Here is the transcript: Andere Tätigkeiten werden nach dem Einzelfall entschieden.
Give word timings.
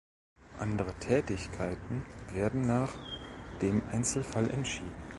Andere 0.57 0.95
Tätigkeiten 0.95 2.07
werden 2.33 2.61
nach 2.61 2.91
dem 3.61 3.83
Einzelfall 3.89 4.49
entschieden. 4.49 4.91